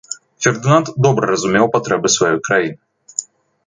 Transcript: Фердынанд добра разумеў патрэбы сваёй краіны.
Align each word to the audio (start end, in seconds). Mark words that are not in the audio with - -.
Фердынанд 0.45 0.87
добра 1.07 1.23
разумеў 1.33 1.65
патрэбы 1.77 2.07
сваёй 2.17 2.39
краіны. 2.49 2.77